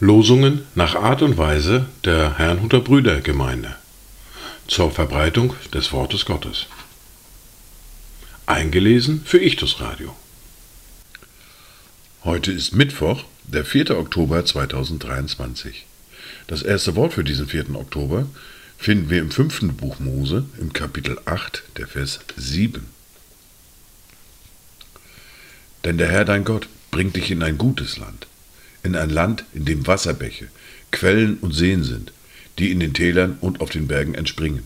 Losungen 0.00 0.62
nach 0.74 0.96
Art 0.96 1.22
und 1.22 1.38
Weise 1.38 1.86
der 2.04 2.38
Herrnhuter 2.38 2.80
Brüdergemeinde 2.80 3.76
zur 4.66 4.90
Verbreitung 4.90 5.54
des 5.72 5.92
Wortes 5.92 6.24
Gottes. 6.24 6.66
Eingelesen 8.46 9.22
für 9.24 9.38
Ichtus 9.38 9.80
Radio. 9.80 10.16
Heute 12.24 12.50
ist 12.50 12.74
Mittwoch, 12.74 13.24
der 13.44 13.64
4. 13.64 13.98
Oktober 13.98 14.44
2023. 14.44 15.86
Das 16.46 16.62
erste 16.62 16.96
Wort 16.96 17.12
für 17.12 17.24
diesen 17.24 17.46
4. 17.46 17.74
Oktober 17.76 18.26
finden 18.78 19.10
wir 19.10 19.20
im 19.20 19.30
fünften 19.30 19.76
Buch 19.76 20.00
Mose 20.00 20.46
im 20.60 20.72
Kapitel 20.72 21.20
8, 21.24 21.62
der 21.76 21.86
Vers 21.86 22.20
7. 22.36 22.97
Denn 25.88 25.96
der 25.96 26.10
Herr 26.10 26.26
dein 26.26 26.44
Gott 26.44 26.68
bringt 26.90 27.16
dich 27.16 27.30
in 27.30 27.42
ein 27.42 27.56
gutes 27.56 27.96
Land, 27.96 28.26
in 28.82 28.94
ein 28.94 29.08
Land, 29.08 29.46
in 29.54 29.64
dem 29.64 29.86
Wasserbäche, 29.86 30.48
Quellen 30.90 31.38
und 31.38 31.52
Seen 31.52 31.82
sind, 31.82 32.12
die 32.58 32.70
in 32.70 32.78
den 32.78 32.92
Tälern 32.92 33.38
und 33.40 33.62
auf 33.62 33.70
den 33.70 33.88
Bergen 33.88 34.14
entspringen. 34.14 34.64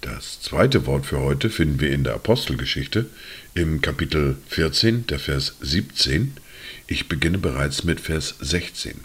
Das 0.00 0.40
zweite 0.40 0.86
Wort 0.86 1.04
für 1.04 1.20
heute 1.20 1.50
finden 1.50 1.80
wir 1.80 1.92
in 1.92 2.02
der 2.02 2.14
Apostelgeschichte 2.14 3.04
im 3.52 3.82
Kapitel 3.82 4.38
14, 4.48 5.06
der 5.06 5.18
Vers 5.18 5.56
17. 5.60 6.38
Ich 6.86 7.06
beginne 7.06 7.36
bereits 7.36 7.84
mit 7.84 8.00
Vers 8.00 8.36
16. 8.40 9.00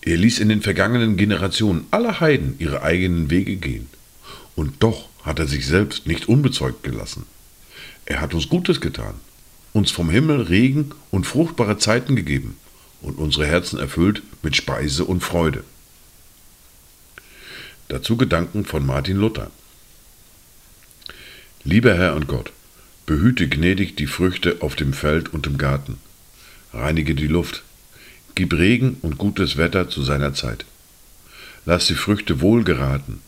Er 0.00 0.16
ließ 0.16 0.38
in 0.38 0.48
den 0.48 0.62
vergangenen 0.62 1.18
Generationen 1.18 1.86
alle 1.90 2.18
Heiden 2.18 2.54
ihre 2.58 2.80
eigenen 2.80 3.28
Wege 3.28 3.56
gehen. 3.56 3.88
Und 4.54 4.82
doch 4.82 5.10
hat 5.26 5.40
er 5.40 5.48
sich 5.48 5.66
selbst 5.66 6.06
nicht 6.06 6.28
unbezeugt 6.28 6.84
gelassen. 6.84 7.26
Er 8.06 8.20
hat 8.20 8.32
uns 8.32 8.48
Gutes 8.48 8.80
getan, 8.80 9.14
uns 9.72 9.90
vom 9.90 10.08
Himmel 10.08 10.42
Regen 10.42 10.92
und 11.10 11.26
fruchtbare 11.26 11.76
Zeiten 11.78 12.14
gegeben 12.14 12.56
und 13.02 13.18
unsere 13.18 13.46
Herzen 13.46 13.78
erfüllt 13.80 14.22
mit 14.42 14.54
Speise 14.54 15.04
und 15.04 15.22
Freude. 15.22 15.64
Dazu 17.88 18.16
Gedanken 18.16 18.64
von 18.64 18.86
Martin 18.86 19.16
Luther. 19.16 19.50
Lieber 21.64 21.94
Herr 21.94 22.14
und 22.14 22.28
Gott, 22.28 22.52
behüte 23.04 23.48
gnädig 23.48 23.96
die 23.96 24.06
Früchte 24.06 24.58
auf 24.60 24.76
dem 24.76 24.92
Feld 24.92 25.32
und 25.32 25.48
im 25.48 25.58
Garten, 25.58 25.98
reinige 26.72 27.16
die 27.16 27.26
Luft, 27.26 27.64
gib 28.36 28.52
Regen 28.54 28.98
und 29.02 29.18
gutes 29.18 29.56
Wetter 29.56 29.88
zu 29.88 30.02
seiner 30.04 30.34
Zeit. 30.34 30.64
Lass 31.64 31.88
die 31.88 31.94
Früchte 31.94 32.40
wohl 32.40 32.62
geraten, 32.62 33.20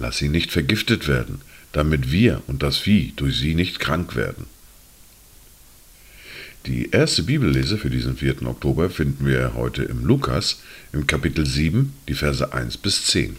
lass 0.00 0.18
sie 0.18 0.30
nicht 0.30 0.50
vergiftet 0.50 1.06
werden, 1.06 1.42
damit 1.72 2.10
wir 2.10 2.42
und 2.46 2.62
das 2.62 2.78
Vieh 2.78 3.12
durch 3.16 3.38
sie 3.38 3.54
nicht 3.54 3.78
krank 3.78 4.16
werden. 4.16 4.46
Die 6.66 6.90
erste 6.90 7.22
Bibellese 7.22 7.78
für 7.78 7.90
diesen 7.90 8.16
4. 8.16 8.42
Oktober 8.46 8.90
finden 8.90 9.26
wir 9.26 9.54
heute 9.54 9.82
im 9.84 10.04
Lukas 10.04 10.62
im 10.92 11.06
Kapitel 11.06 11.46
7, 11.46 11.94
die 12.08 12.14
Verse 12.14 12.52
1 12.52 12.78
bis 12.78 13.06
10. 13.06 13.36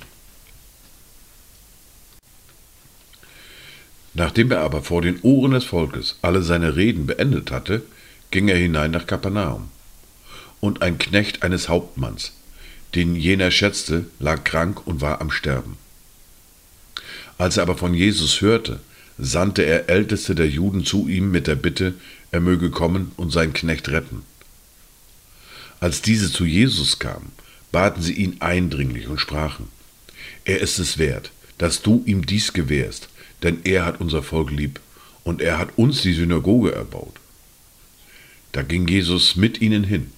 Nachdem 4.14 4.52
er 4.52 4.59
aber 4.59 4.84
vor 4.84 5.02
den 5.02 5.20
Ohren 5.22 5.52
des 5.52 5.66
Volkes 5.66 6.17
alle 6.22 6.42
seine 6.42 6.76
Reden 6.76 7.06
beendet 7.06 7.52
hatte, 7.52 7.84
ging 8.30 8.48
er 8.48 8.58
hinein 8.58 8.92
nach 8.92 9.08
Kapernaum. 9.08 9.70
Und 10.59 10.82
ein 10.82 10.98
Knecht 10.98 11.44
eines 11.44 11.70
Hauptmanns, 11.70 12.34
den 12.94 13.16
jener 13.16 13.52
schätzte, 13.52 14.06
lag 14.20 14.44
krank 14.44 14.86
und 14.86 15.02
war 15.02 15.22
am 15.22 15.32
Sterben. 15.32 15.78
Als 17.42 17.58
er 17.58 17.64
aber 17.64 17.75
von 17.75 17.95
Jesus 17.95 18.42
hörte, 18.42 18.81
sandte 19.17 19.64
er 19.64 19.89
Älteste 19.89 20.36
der 20.36 20.47
Juden 20.47 20.86
zu 20.86 21.08
ihm 21.08 21.31
mit 21.31 21.48
der 21.48 21.56
Bitte, 21.56 21.95
er 22.30 22.39
möge 22.39 22.70
kommen 22.70 23.14
und 23.17 23.31
seinen 23.31 23.53
Knecht 23.53 23.89
retten. 23.89 24.21
Als 25.80 26.04
diese 26.04 26.32
zu 26.32 26.45
Jesus 26.45 26.99
kamen, 26.99 27.32
baten 27.71 28.04
sie 28.04 28.14
ihn 28.14 28.36
eindringlich 28.42 29.08
und 29.08 29.20
sprachen, 29.20 29.70
er 30.45 30.60
ist 30.60 30.77
es 30.77 30.99
wert, 30.99 31.32
dass 31.58 31.82
du 31.82 32.04
ihm 32.05 32.27
dies 32.27 32.54
gewährst, 32.54 33.10
denn 33.42 33.61
er 33.64 33.86
hat 33.86 34.02
unser 34.02 34.21
Volk 34.21 34.52
lieb 34.52 34.80
und 35.23 35.42
er 35.42 35.58
hat 35.58 35.70
uns 35.80 36.04
die 36.04 36.14
Synagoge 36.14 36.76
erbaut. 36.76 37.16
Da 38.52 38.61
ging 38.61 38.87
Jesus 38.87 39.36
mit 39.36 39.61
ihnen 39.61 39.83
hin. 39.83 40.11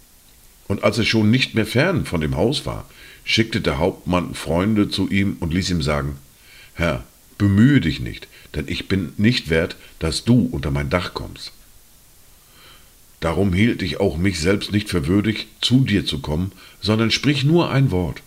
Und 0.67 0.83
als 0.83 0.97
er 0.97 1.05
schon 1.05 1.31
nicht 1.31 1.55
mehr 1.55 1.65
fern 1.65 2.05
von 2.05 2.19
dem 2.19 2.35
Haus 2.35 2.65
war, 2.65 2.85
schickte 3.23 3.61
der 3.61 3.77
Hauptmann 3.77 4.35
Freunde 4.35 4.89
zu 4.89 5.09
ihm 5.09 5.37
und 5.39 5.53
ließ 5.53 5.69
ihm 5.69 5.81
sagen, 5.81 6.17
Herr, 6.73 7.05
bemühe 7.37 7.81
dich 7.81 7.99
nicht, 7.99 8.27
denn 8.55 8.65
ich 8.67 8.87
bin 8.87 9.13
nicht 9.17 9.49
wert, 9.49 9.75
dass 9.99 10.23
du 10.23 10.47
unter 10.51 10.71
mein 10.71 10.89
Dach 10.89 11.13
kommst. 11.13 11.51
Darum 13.19 13.53
hielt 13.53 13.81
ich 13.81 13.99
auch 13.99 14.17
mich 14.17 14.39
selbst 14.39 14.71
nicht 14.71 14.89
für 14.89 15.07
würdig, 15.07 15.47
zu 15.61 15.85
dir 15.85 16.05
zu 16.05 16.19
kommen, 16.19 16.51
sondern 16.81 17.09
sprich 17.09 17.45
nur 17.45 17.71
ein 17.71 17.89
Wort. 17.89 18.21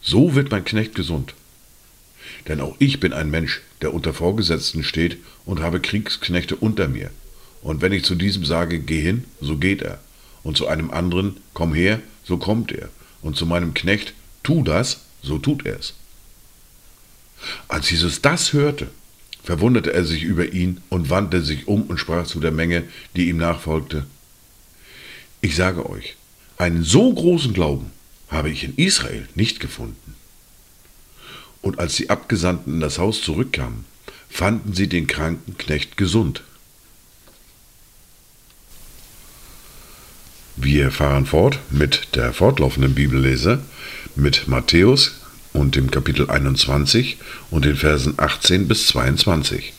So 0.00 0.36
wird 0.36 0.52
mein 0.52 0.64
Knecht 0.64 0.94
gesund. 0.94 1.34
Denn 2.46 2.60
auch 2.60 2.76
ich 2.78 3.00
bin 3.00 3.12
ein 3.12 3.28
Mensch, 3.28 3.60
der 3.82 3.92
unter 3.92 4.14
Vorgesetzten 4.14 4.84
steht 4.84 5.18
und 5.44 5.60
habe 5.60 5.80
Kriegsknechte 5.80 6.54
unter 6.54 6.86
mir. 6.86 7.10
Und 7.60 7.82
wenn 7.82 7.92
ich 7.92 8.04
zu 8.04 8.14
diesem 8.14 8.44
sage, 8.44 8.78
geh 8.78 9.00
hin, 9.00 9.24
so 9.40 9.56
geht 9.56 9.82
er. 9.82 9.98
Und 10.44 10.56
zu 10.56 10.68
einem 10.68 10.92
anderen, 10.92 11.38
komm 11.52 11.74
her, 11.74 12.00
so 12.22 12.36
kommt 12.36 12.70
er. 12.70 12.88
Und 13.22 13.36
zu 13.36 13.46
meinem 13.46 13.74
Knecht, 13.74 14.14
tu 14.44 14.62
das, 14.62 15.00
so 15.22 15.38
tut 15.38 15.66
er's. 15.66 15.94
Als 17.68 17.90
Jesus 17.90 18.22
das 18.22 18.52
hörte, 18.52 18.88
verwunderte 19.42 19.92
er 19.92 20.04
sich 20.04 20.22
über 20.22 20.52
ihn 20.52 20.80
und 20.88 21.10
wandte 21.10 21.42
sich 21.42 21.68
um 21.68 21.82
und 21.82 21.98
sprach 21.98 22.26
zu 22.26 22.40
der 22.40 22.50
Menge, 22.50 22.84
die 23.14 23.28
ihm 23.28 23.36
nachfolgte. 23.36 24.06
Ich 25.40 25.54
sage 25.54 25.88
euch, 25.88 26.16
einen 26.58 26.82
so 26.82 27.12
großen 27.12 27.52
Glauben 27.52 27.92
habe 28.28 28.50
ich 28.50 28.64
in 28.64 28.74
Israel 28.76 29.28
nicht 29.34 29.60
gefunden. 29.60 30.14
Und 31.62 31.78
als 31.78 31.96
die 31.96 32.10
Abgesandten 32.10 32.74
in 32.74 32.80
das 32.80 32.98
Haus 32.98 33.22
zurückkamen, 33.22 33.84
fanden 34.28 34.74
sie 34.74 34.88
den 34.88 35.06
kranken 35.06 35.56
Knecht 35.58 35.96
gesund. 35.96 36.42
Wir 40.56 40.90
fahren 40.90 41.26
fort 41.26 41.58
mit 41.70 42.14
der 42.14 42.32
fortlaufenden 42.32 42.94
Bibellese 42.94 43.62
mit 44.14 44.48
Matthäus 44.48 45.20
und 45.56 45.74
dem 45.74 45.90
Kapitel 45.90 46.30
21 46.30 47.16
und 47.50 47.64
den 47.64 47.76
Versen 47.76 48.14
18 48.18 48.68
bis 48.68 48.88
22. 48.88 49.72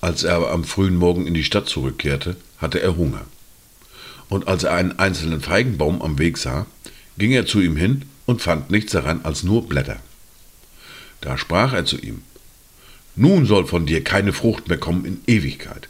Als 0.00 0.24
er 0.24 0.36
aber 0.36 0.52
am 0.52 0.64
frühen 0.64 0.96
Morgen 0.96 1.26
in 1.26 1.34
die 1.34 1.44
Stadt 1.44 1.68
zurückkehrte, 1.68 2.36
hatte 2.58 2.80
er 2.80 2.96
Hunger. 2.96 3.26
Und 4.28 4.48
als 4.48 4.64
er 4.64 4.72
einen 4.72 4.98
einzelnen 4.98 5.40
Feigenbaum 5.40 6.00
am 6.00 6.18
Weg 6.18 6.38
sah, 6.38 6.66
ging 7.18 7.32
er 7.32 7.46
zu 7.46 7.60
ihm 7.60 7.76
hin 7.76 8.06
und 8.24 8.40
fand 8.40 8.70
nichts 8.70 8.92
daran 8.92 9.20
als 9.24 9.42
nur 9.42 9.68
Blätter. 9.68 10.00
Da 11.20 11.36
sprach 11.36 11.74
er 11.74 11.84
zu 11.84 11.98
ihm, 11.98 12.22
Nun 13.16 13.46
soll 13.46 13.66
von 13.66 13.84
dir 13.84 14.02
keine 14.02 14.32
Frucht 14.32 14.68
mehr 14.68 14.78
kommen 14.78 15.04
in 15.04 15.20
Ewigkeit. 15.26 15.88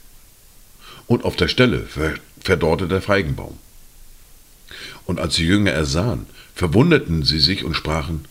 Und 1.07 1.25
auf 1.25 1.37
der 1.37 1.49
Stelle 1.49 1.87
verdorrte 2.41 2.89
der 2.89 3.03
Feigenbaum. 3.03 3.59
Und 5.07 5.21
als 5.21 5.37
die 5.37 5.47
Jünger 5.47 5.71
ersahen, 5.71 6.27
verwunderten 6.55 7.23
sie 7.23 7.41
sich 7.41 7.65
und 7.65 7.75
sprachen, 7.75 8.27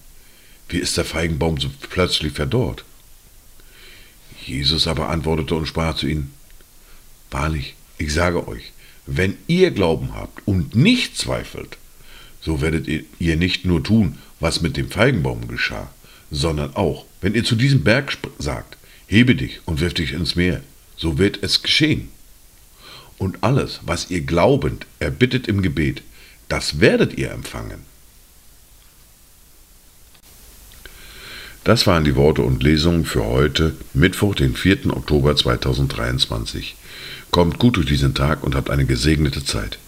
Wie 0.69 0.77
ist 0.77 0.97
der 0.97 1.05
Feigenbaum 1.05 1.59
so 1.59 1.69
plötzlich 1.89 2.33
verdorrt? 2.33 2.83
Jesus 4.45 4.87
aber 4.87 5.09
antwortete 5.09 5.55
und 5.55 5.67
sprach 5.67 5.95
zu 5.95 6.07
ihnen, 6.07 6.31
Wahrlich, 7.31 7.75
ich 7.97 8.13
sage 8.13 8.47
euch, 8.47 8.71
wenn 9.05 9.37
ihr 9.47 9.71
Glauben 9.71 10.13
habt 10.13 10.47
und 10.47 10.75
nicht 10.75 11.17
zweifelt, 11.17 11.77
so 12.41 12.61
werdet 12.61 12.87
ihr 12.87 13.37
nicht 13.37 13.65
nur 13.65 13.83
tun, 13.83 14.17
was 14.39 14.61
mit 14.61 14.77
dem 14.77 14.89
Feigenbaum 14.89 15.47
geschah, 15.47 15.91
sondern 16.31 16.75
auch, 16.75 17.05
wenn 17.21 17.35
ihr 17.35 17.43
zu 17.43 17.55
diesem 17.55 17.83
Berg 17.83 18.17
sagt, 18.37 18.77
hebe 19.07 19.35
dich 19.35 19.61
und 19.65 19.79
wirf 19.79 19.93
dich 19.93 20.11
ins 20.11 20.35
Meer, 20.35 20.61
so 20.95 21.17
wird 21.17 21.41
es 21.41 21.61
geschehen. 21.63 22.09
Und 23.17 23.43
alles, 23.43 23.79
was 23.83 24.11
ihr 24.11 24.21
glaubend 24.21 24.85
erbittet 24.99 25.47
im 25.47 25.61
Gebet, 25.61 26.03
das 26.49 26.79
werdet 26.79 27.17
ihr 27.17 27.31
empfangen. 27.31 27.83
Das 31.63 31.87
waren 31.87 32.03
die 32.03 32.15
Worte 32.15 32.43
und 32.43 32.61
Lesungen 32.61 33.05
für 33.05 33.25
heute, 33.25 33.75
Mittwoch, 33.93 34.35
den 34.35 34.55
4. 34.55 34.95
Oktober 34.95 35.35
2023. 35.35 36.75
Kommt 37.31 37.57
gut 37.57 37.77
durch 37.77 37.87
diesen 37.87 38.13
Tag 38.13 38.43
und 38.43 38.53
habt 38.53 38.69
eine 38.69 38.85
gesegnete 38.85 39.43
Zeit. 39.43 39.79